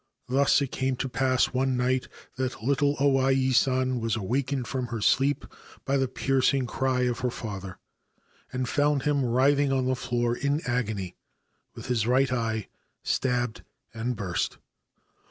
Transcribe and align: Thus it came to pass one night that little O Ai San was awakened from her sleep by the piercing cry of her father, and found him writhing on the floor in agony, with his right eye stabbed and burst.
Thus 0.27 0.63
it 0.63 0.71
came 0.71 0.95
to 0.95 1.07
pass 1.07 1.53
one 1.53 1.77
night 1.77 2.07
that 2.35 2.63
little 2.63 2.95
O 2.99 3.19
Ai 3.19 3.51
San 3.51 3.99
was 3.99 4.15
awakened 4.15 4.67
from 4.67 4.87
her 4.87 4.99
sleep 4.99 5.45
by 5.85 5.95
the 5.95 6.07
piercing 6.07 6.65
cry 6.65 7.01
of 7.01 7.19
her 7.19 7.29
father, 7.29 7.77
and 8.51 8.67
found 8.67 9.03
him 9.03 9.23
writhing 9.23 9.71
on 9.71 9.85
the 9.85 9.95
floor 9.95 10.35
in 10.35 10.59
agony, 10.65 11.17
with 11.75 11.85
his 11.85 12.07
right 12.07 12.33
eye 12.33 12.67
stabbed 13.03 13.61
and 13.93 14.15
burst. 14.15 14.57